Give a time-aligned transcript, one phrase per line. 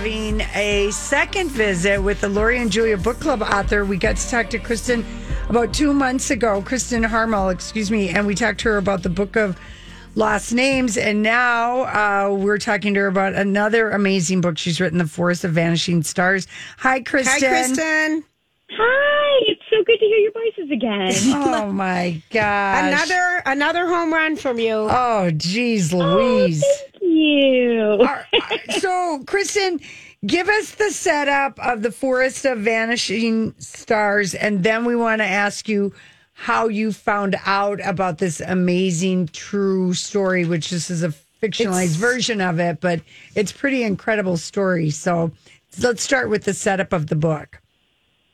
[0.00, 3.84] having a second visit with the Lori and Julia Book Club author.
[3.84, 5.04] We got to talk to Kristen
[5.50, 9.10] about two months ago, Kristen Harmel, excuse me, and we talked to her about the
[9.10, 9.60] book of
[10.14, 10.96] lost names.
[10.96, 15.44] And now uh, we're talking to her about another amazing book she's written, The Forest
[15.44, 16.46] of Vanishing Stars.
[16.78, 17.50] Hi, Kristen.
[17.50, 18.24] Hi, Kristen.
[18.70, 21.12] Hi, it's so good to hear your voices again.
[21.60, 22.88] Oh my gosh.
[22.90, 24.72] Another another home run from you.
[24.90, 26.62] Oh, geez, Louise.
[26.62, 26.89] Thank
[27.20, 27.98] you.
[27.98, 29.80] Right, so, Kristen,
[30.26, 35.26] give us the setup of the Forest of Vanishing Stars, and then we want to
[35.26, 35.92] ask you
[36.32, 41.12] how you found out about this amazing true story, which this is a
[41.42, 43.00] fictionalized It's- version of it, but
[43.34, 44.90] it's pretty incredible story.
[44.90, 45.32] So,
[45.80, 47.60] let's start with the setup of the book.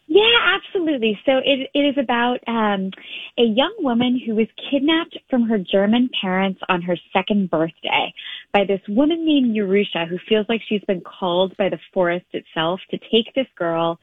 [0.09, 0.23] Yeah,
[0.55, 1.19] absolutely.
[1.27, 2.91] So it, it is about um,
[3.38, 8.12] a young woman who was kidnapped from her German parents on her second birthday
[8.52, 12.80] by this woman named Yerusha who feels like she's been called by the forest itself
[12.91, 13.98] to take this girl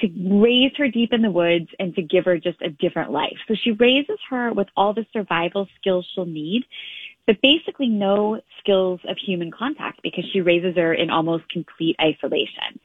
[0.00, 0.08] to
[0.42, 3.36] raise her deep in the woods and to give her just a different life.
[3.48, 6.62] So she raises her with all the survival skills she'll need,
[7.26, 12.78] but basically no skills of human contact because she raises her in almost complete isolation.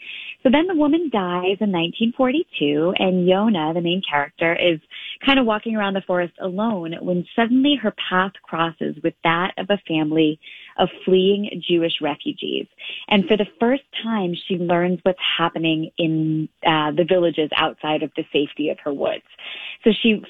[0.44, 4.80] So then the woman dies in 1942 and Yona, the main character, is
[5.26, 9.68] kind of walking around the forest alone when suddenly her path crosses with that of
[9.70, 10.40] a family
[10.78, 12.68] of fleeing Jewish refugees.
[13.08, 18.12] And for the first time, she learns what's happening in uh, the villages outside of
[18.16, 19.24] the safety of her woods.
[19.84, 20.22] So she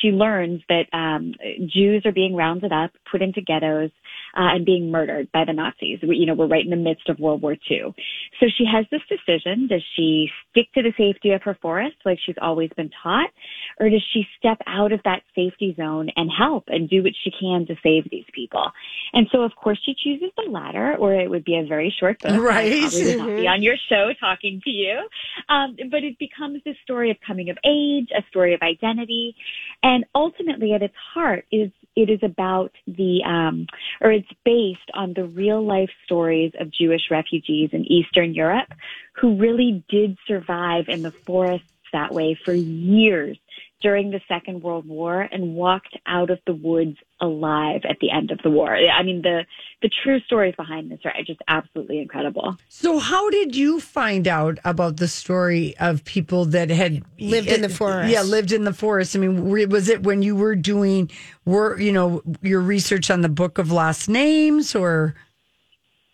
[0.00, 1.34] she learns that um,
[1.66, 3.90] Jews are being rounded up, put into ghettos,
[4.34, 6.00] uh, and being murdered by the Nazis.
[6.02, 7.94] We, you know, we're right in the midst of World War II.
[8.40, 12.18] So she has this decision: does she stick to the safety of her forest, like
[12.24, 13.30] she's always been taught,
[13.78, 17.30] or does she step out of that safety zone and help and do what she
[17.30, 18.70] can to save these people?
[19.12, 22.20] And so, of course, she chooses the latter, or it would be a very short
[22.20, 22.40] book.
[22.42, 22.72] Right.
[22.72, 25.08] I probably would not be on your show talking to you.
[25.48, 29.34] Um, but it becomes this story of coming of age, a story of identity,
[29.82, 33.66] and ultimately, at its heart, is it is about the, um,
[34.00, 38.68] or it's based on the real life stories of Jewish refugees in Eastern Europe
[39.14, 43.38] who really did survive in the forests that way for years
[43.82, 48.30] during the Second World War and walked out of the woods alive at the end
[48.30, 48.74] of the war.
[48.74, 49.44] I mean, the
[49.82, 52.56] the true stories behind this are just absolutely incredible.
[52.68, 57.62] So, how did you find out about the story of people that had Lived in
[57.62, 58.10] the forest.
[58.10, 59.14] Yeah, lived in the forest.
[59.14, 61.10] I mean, was it when you were doing
[61.44, 65.14] were you know your research on the Book of Lost Names or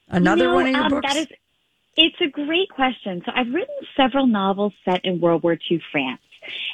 [0.09, 1.15] another No, one of your um, books?
[1.15, 1.27] That is,
[1.97, 3.23] it's a great question.
[3.25, 6.21] So I've written several novels set in World War II France.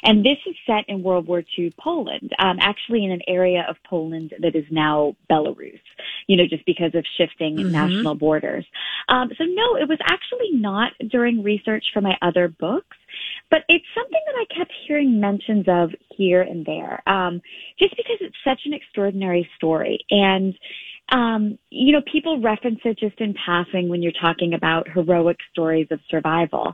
[0.03, 3.75] And this is set in World War II Poland, um, actually in an area of
[3.87, 5.79] Poland that is now Belarus,
[6.27, 8.65] you know, just because of shifting national borders.
[9.09, 12.97] Um, so no, it was actually not during research for my other books,
[13.49, 17.41] but it's something that I kept hearing mentions of here and there, um,
[17.79, 19.99] just because it's such an extraordinary story.
[20.09, 20.57] And
[21.09, 25.87] um, you know, people reference it just in passing when you're talking about heroic stories
[25.91, 26.73] of survival.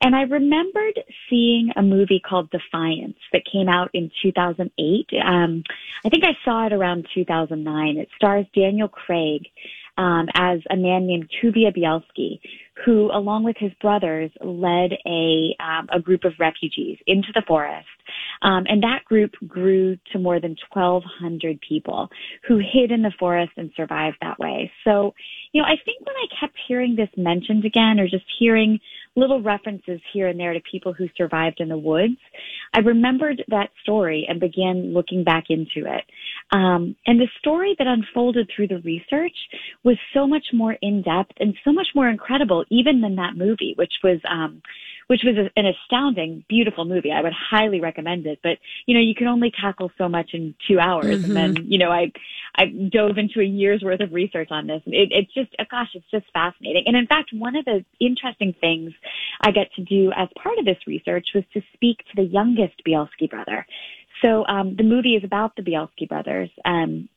[0.00, 0.98] And I remembered
[1.30, 5.06] seeing a movie called Defiance that came out in 2008.
[5.24, 5.62] Um,
[6.04, 7.96] I think I saw it around 2009.
[7.96, 9.42] It stars Daniel Craig
[9.98, 12.40] um, as a man named Tuvia Bielski,
[12.84, 17.86] who, along with his brothers, led a um, a group of refugees into the forest.
[18.42, 22.08] Um, and that group grew to more than 1,200 people
[22.46, 24.70] who hid in the forest and survived that way.
[24.84, 25.14] So,
[25.52, 28.78] you know, I think when I kept hearing this mentioned again or just hearing
[29.18, 32.16] little references here and there to people who survived in the woods,
[32.74, 36.04] I remembered that story and began looking back into it.
[36.52, 39.36] Um, and the story that unfolded through the research
[39.84, 43.74] was so much more in depth and so much more incredible, even than that movie,
[43.76, 44.62] which was, um,
[45.08, 47.10] which was a, an astounding, beautiful movie.
[47.10, 48.38] I would highly recommend it.
[48.42, 51.78] But you know, you can only tackle so much in two hours, and then you
[51.78, 52.12] know, I
[52.54, 54.82] I dove into a year's worth of research on this.
[54.86, 56.84] It, it's just, uh, gosh, it's just fascinating.
[56.86, 58.92] And in fact, one of the interesting things
[59.40, 62.82] I get to do as part of this research was to speak to the youngest
[62.86, 63.66] Bielski brother.
[64.22, 66.50] So um, the movie is about the Bielski brothers.
[66.64, 67.08] Um,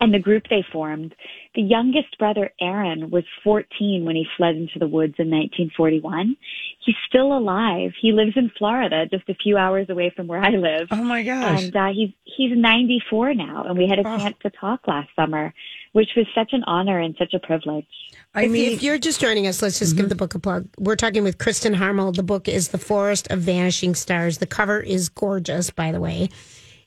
[0.00, 1.14] and the group they formed.
[1.54, 6.36] The youngest brother, Aaron, was 14 when he fled into the woods in 1941.
[6.84, 7.92] He's still alive.
[8.00, 10.88] He lives in Florida, just a few hours away from where I live.
[10.90, 11.64] oh my gosh!
[11.64, 14.18] And uh, he's he's 94 now, and we had a Oh.
[14.18, 15.52] chance to talk last summer,
[15.92, 17.86] which was such an honor and such a privilege.
[18.34, 20.68] I if, mean, if you're just joining us, let's just give the book a plug.
[20.78, 22.12] We're talking with Kristen Harmel.
[22.12, 24.38] The book is The Forest of Vanishing Stars.
[24.38, 26.28] The cover is gorgeous, by the way.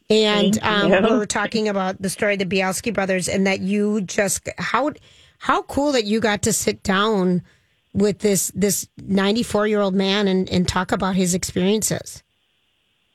[0.09, 4.49] And um, we're talking about the story of the Bielski brothers and that you just
[4.57, 4.91] how
[5.37, 7.43] how cool that you got to sit down
[7.93, 12.23] with this this 94 year old man and, and talk about his experiences.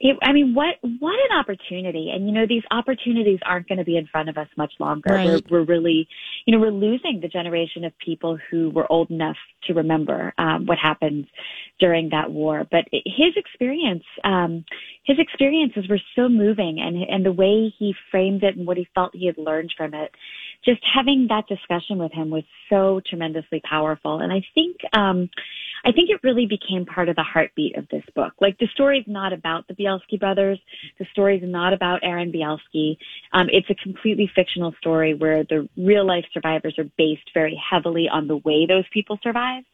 [0.01, 2.11] It, I mean, what what an opportunity!
[2.13, 5.15] And you know, these opportunities aren't going to be in front of us much longer.
[5.15, 5.43] Right.
[5.49, 6.09] We're, we're really,
[6.47, 10.67] you know, we're losing the generation of people who were old enough to remember um,
[10.67, 11.27] what happened
[11.79, 12.67] during that war.
[12.69, 14.65] But his experience, um,
[15.05, 18.89] his experiences were so moving, and and the way he framed it and what he
[18.97, 20.11] felt he had learned from it
[20.65, 24.21] just having that discussion with him was so tremendously powerful.
[24.21, 25.29] And I think, um,
[25.85, 28.33] I think it really became part of the heartbeat of this book.
[28.41, 30.59] Like the story is not about the Bielski brothers.
[30.99, 32.97] The story is not about Aaron Bielski.
[33.33, 38.09] Um, it's a completely fictional story where the real life survivors are based very heavily
[38.11, 39.67] on the way those people survived.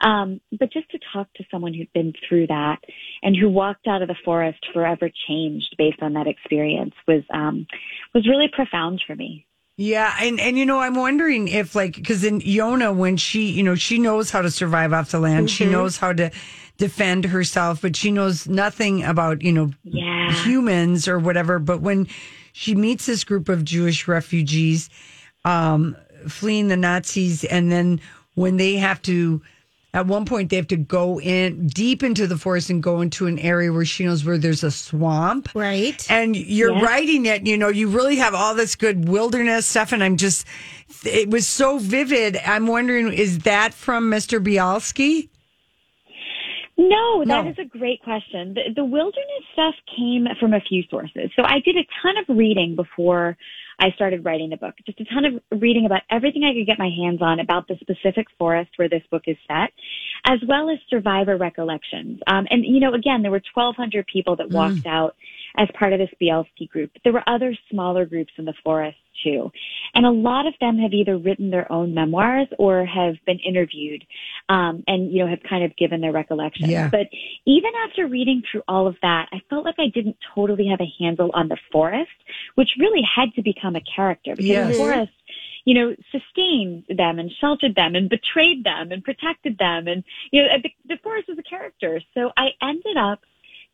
[0.00, 2.78] Um, but just to talk to someone who'd been through that
[3.22, 7.66] and who walked out of the forest forever changed based on that experience was um,
[8.14, 9.45] was really profound for me.
[9.78, 13.62] Yeah, and and you know, I'm wondering if like because in Yona, when she you
[13.62, 16.30] know she knows how to survive off the land, she knows how to
[16.78, 20.32] defend herself, but she knows nothing about you know Yeah.
[20.44, 21.58] humans or whatever.
[21.58, 22.08] But when
[22.54, 24.88] she meets this group of Jewish refugees
[25.44, 25.94] um,
[26.26, 28.00] fleeing the Nazis, and then
[28.34, 29.42] when they have to.
[29.96, 33.26] At one point, they have to go in deep into the forest and go into
[33.26, 35.48] an area where she knows where there's a swamp.
[35.54, 36.06] Right.
[36.10, 36.84] And you're Yeah.
[36.84, 39.92] writing it, you know, you really have all this good wilderness stuff.
[39.92, 40.46] And I'm just,
[41.06, 42.36] it was so vivid.
[42.44, 44.38] I'm wondering, is that from Mr.
[44.38, 45.30] Bielski?
[46.76, 47.50] No, that No.
[47.50, 48.52] is a great question.
[48.52, 51.30] The, the wilderness stuff came from a few sources.
[51.34, 53.38] So I did a ton of reading before
[53.78, 54.74] I started writing the book.
[54.86, 57.76] Just a ton of reading about everything I could get my hands on about the
[57.80, 59.70] specific forest where this book is set,
[60.26, 62.20] as well as survivor recollections.
[62.26, 65.14] Um, and you know, again, there were 1,200 people that walked out
[65.56, 66.90] as part of this Bielski group.
[67.04, 69.50] There were other smaller groups in the forest too.
[69.94, 74.04] And a lot of them have either written their own memoirs or have been interviewed,
[74.48, 76.70] um, and, you know, have kind of given their recollections.
[76.70, 76.88] Yeah.
[76.90, 77.08] But
[77.46, 80.92] even after reading through all of that, I felt like I didn't totally have a
[81.02, 82.10] handle on the forest,
[82.54, 84.72] which really had to become a character because Yes.
[84.72, 85.12] the forest
[85.64, 89.88] you know, sustained them and sheltered them and betrayed them and protected them.
[89.88, 92.00] And, you know, the, the forest was a character.
[92.14, 93.18] So I ended up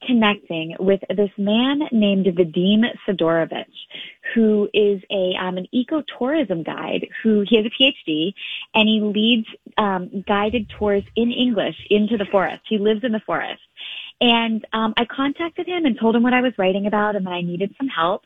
[0.06, 3.64] connecting with this man named Vadim Sidorovich,
[4.34, 7.06] who is a um, an ecotourism guide.
[7.22, 8.32] Who he has a PhD,
[8.74, 9.46] and he leads
[9.78, 12.60] um, guided tours in English into the forest.
[12.68, 13.62] He lives in the forest,
[14.20, 17.32] and um, I contacted him and told him what I was writing about and that
[17.32, 18.22] I needed some help.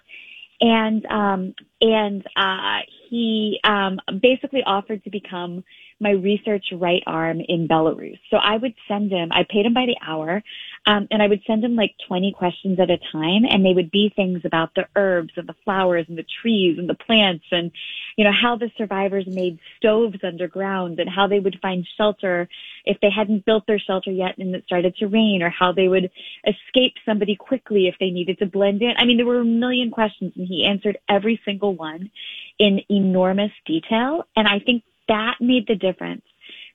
[0.61, 2.81] And um, and uh,
[3.11, 5.65] he um, basically offered to become
[6.01, 8.19] my research right arm in Belarus.
[8.31, 10.43] So I would send him, I paid him by the hour,
[10.87, 13.91] um, and I would send him like 20 questions at a time, and they would
[13.91, 17.71] be things about the herbs and the flowers and the trees and the plants and,
[18.17, 22.49] you know, how the survivors made stoves underground and how they would find shelter
[22.85, 25.89] if they hadn't built their shelter yet and it started to rain, or how they
[25.89, 26.11] would
[26.47, 28.93] escape somebody quickly if they needed to blend in.
[28.99, 32.11] I mean, there were a million questions, and he answered every single one
[32.59, 36.23] in enormous detail, and I think that made the difference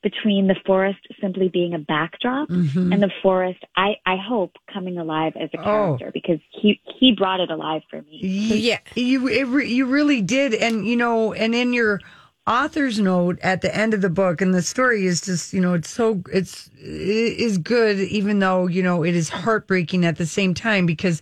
[0.04, 2.92] between the forest simply being a backdrop Mm-hmm.
[2.92, 5.64] and the forest I, I hope coming alive as a Oh.
[5.64, 8.20] character because he he brought it alive for me.
[8.22, 8.80] Yeah.
[8.96, 10.56] You, it, re- you really did.
[10.56, 12.00] And, you know, and in your
[12.48, 15.76] author's note at the end of the book, and the story is just, you know,
[15.76, 20.26] it's so, it's, it is good, even though, you know, it is heartbreaking at the
[20.26, 21.22] same time because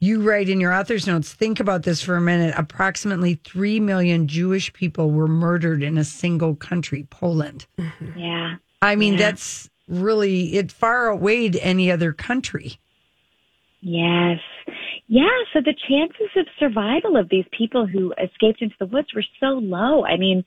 [0.00, 2.54] you write in your author's notes, think about this for a minute.
[2.56, 7.66] Approximately 3 million Jewish people were murdered in a single country, Poland.
[7.78, 8.18] Mm-hmm.
[8.18, 8.54] Yeah.
[8.82, 9.18] I mean, Yeah.
[9.18, 12.78] that's really, it far outweighed any other country.
[13.82, 14.38] Yes.
[15.06, 19.24] Yeah, so the chances of survival of these people who escaped into the woods were
[19.40, 20.04] so low.
[20.04, 20.44] I mean,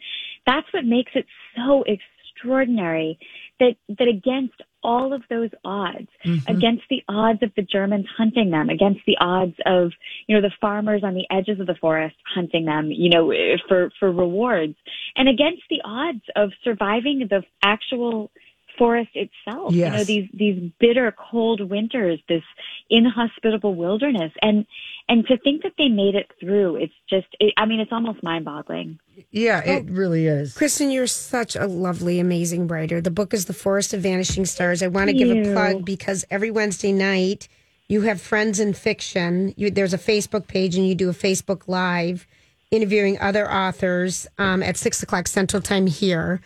[0.48, 3.20] that's what makes it so extraordinary
[3.60, 6.56] that that against all of those odds, mm-hmm.
[6.56, 9.92] against the odds of the Germans hunting them, against the odds of,
[10.28, 13.34] you know, the farmers on the edges of the forest hunting them, you know,
[13.68, 14.76] for for rewards,
[15.16, 18.32] and against the odds of surviving the actual
[18.78, 19.74] forest itself.
[19.74, 22.44] You know, these these bitter cold winters, this
[22.90, 24.66] inhospitable wilderness, and
[25.10, 28.24] and to think that they made it through, it's just, it, I mean, it's almost
[28.24, 29.00] mind boggling.
[29.32, 30.54] Yeah, it really is.
[30.54, 33.02] Kristen, you're such a lovely, amazing writer.
[33.02, 34.82] The book is The Forest of Vanishing Stars.
[34.82, 37.48] I want to give a plug because every Wednesday night
[37.88, 39.54] you have Friends in Fiction.
[39.58, 42.26] You, there's a Facebook page and you do a Facebook Live
[42.72, 46.42] interviewing other authors um, at six o'clock Central Time here.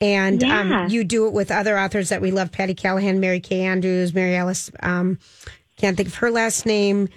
[0.00, 0.82] And Yeah.
[0.84, 4.12] um, you do it with other authors that we love Patti Callahan, Mary Kay Andrews,
[4.14, 5.18] Mary Alice, um,
[5.76, 7.08] can't think of her last name.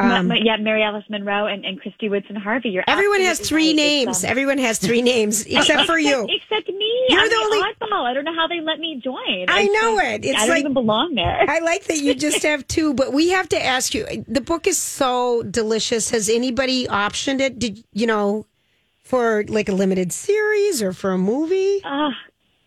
[0.00, 2.68] Ma- yeah, Mary Alice Monroe and, and Kristy Woodson Harvey.
[2.68, 3.76] You're Everyone has three right.
[3.76, 4.24] Names.
[4.24, 6.24] um, Everyone has three names except for you.
[6.28, 7.06] Except me.
[7.08, 8.04] You're I'm the only- oddball.
[8.08, 9.46] I don't know how they let me join.
[9.48, 10.24] I know it.
[10.24, 11.44] It's I don't like- even belong there.
[11.48, 14.06] I like that you just have two, but we have to ask you.
[14.28, 16.10] The book is so delicious.
[16.10, 17.58] Has anybody optioned it?
[17.58, 18.46] Did you know
[19.02, 21.80] for like a limited series or for a movie?
[21.84, 22.10] Ah,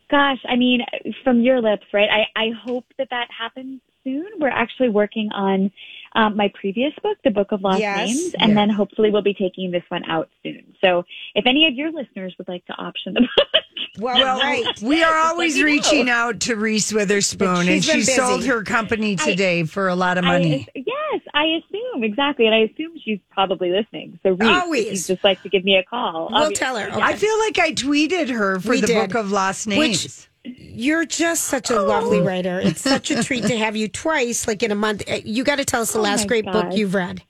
[0.10, 0.82] gosh, I mean,
[1.24, 2.10] from your lips, right?
[2.10, 4.26] I, I hope that that happens soon.
[4.40, 5.72] We're actually working on
[6.13, 8.56] um, my previous book, The Book of Lost Yes, Names, and yes.
[8.56, 10.74] then hopefully we'll be taking this one out soon.
[10.82, 11.03] So
[11.36, 13.63] if any of your listeners would like to option the book,
[14.00, 14.65] Well, Well, right.
[14.82, 15.65] we are always me know.
[15.65, 20.18] reaching out to Reese Witherspoon, But and she's sold her company today for a lot
[20.18, 20.68] of I, money.
[20.75, 24.20] yes, I assume exactly, and I assume she's probably listening.
[24.24, 24.86] So Reese, Always.
[24.86, 26.27] if you'd just like to give me a call.
[26.32, 26.88] We'll obviously, tell her.
[26.89, 27.06] yeah.
[27.06, 29.10] I feel like I tweeted her for We the did.
[29.10, 30.27] book of lost Which- names.
[30.74, 32.60] You're just such a lovely writer.
[32.60, 35.04] It's such a treat to have you twice, like in a month.
[35.10, 37.24] Uh, You got to tell us the Oh last great book you've read.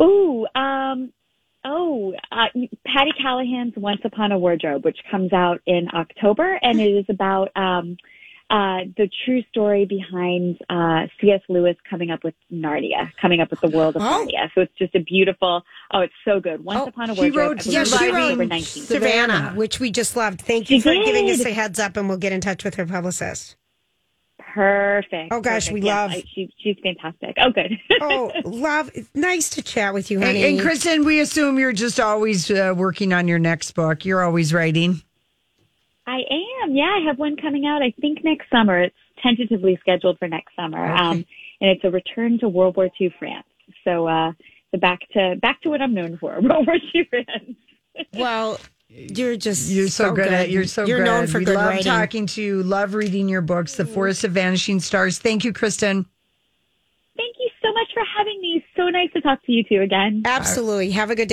[0.00, 1.12] Ooh, um,
[1.64, 2.46] oh, uh,
[2.86, 7.50] Patti Callahan's Once Upon a Wardrobe, which comes out in October, and it is about
[7.56, 7.96] um,
[8.50, 11.42] uh, the true story behind uh, C.S.
[11.50, 14.26] Lewis coming up with Narnia, coming up with the world of Oh.
[14.26, 14.48] Narnia.
[14.54, 15.62] So it's just a beautiful.
[15.92, 16.64] Oh, it's so good.
[16.64, 17.58] Once Oh, Upon a he Wardrobe.
[17.58, 19.52] wrote- I yeah, she wrote Savannah, Savannah.
[19.54, 20.40] which we just loved.
[20.40, 22.76] Thank you She for giving us a heads up, and we'll get in touch with
[22.76, 23.56] her publicist.
[24.54, 25.28] Perfect.
[25.32, 25.74] Oh, gosh, perfect.
[25.74, 27.36] we Yes, love- I, she, she's fantastic.
[27.40, 27.78] Oh, good.
[28.00, 28.90] Oh, love!
[29.14, 30.44] Nice to chat with you, And, honey.
[30.44, 34.04] and Kristen, we assume you're just always uh, working on your next book.
[34.04, 35.02] You're always writing.
[36.08, 36.20] I
[36.64, 36.74] am.
[36.74, 37.82] Yeah, I have one coming out.
[37.82, 38.80] I think next summer.
[38.82, 41.24] It's tentatively scheduled for next summer, um,
[41.60, 43.46] and it's a return to World War II France.
[43.84, 44.32] So, uh,
[44.72, 47.56] the back to back to what I'm known for, World War II France.
[48.14, 50.88] well, you're just You're so, good, at you're so good.
[50.88, 51.04] you're good.
[51.04, 51.84] known for we good love writing.
[51.84, 52.62] talking to you.
[52.62, 55.18] Love reading your books, The Forest of Vanishing Stars.
[55.18, 56.06] Thank you, Kristen.
[57.16, 58.64] Thank you so much for having me.
[58.76, 60.22] So nice to talk to you two again.
[60.24, 60.90] Absolutely.
[60.92, 61.26] Have a good day.